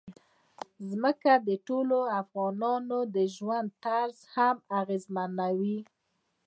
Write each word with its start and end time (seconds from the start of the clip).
ځمکه 0.89 1.33
د 1.47 1.49
ټولو 1.67 1.97
افغانانو 2.21 2.99
د 3.15 3.17
ژوند 3.35 3.69
طرز 3.85 4.17
هم 4.35 4.55
اغېزمنوي. 4.79 5.79